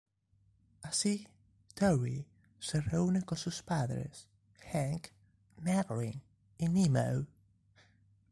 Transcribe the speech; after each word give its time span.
Así, 0.81 1.27
Dory 1.75 2.25
se 2.57 2.81
reúne 2.81 3.21
con 3.21 3.37
sus 3.37 3.61
padres, 3.61 4.27
Hank, 4.73 5.09
Marlin 5.57 6.23
y 6.57 6.69
Nemo. 6.69 7.27